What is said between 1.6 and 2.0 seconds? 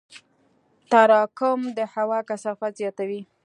د